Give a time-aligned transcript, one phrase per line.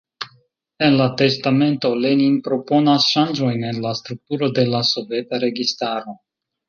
[0.85, 6.17] En la testamento, Lenin proponas ŝanĝojn en la strukturo de la soveta registaro.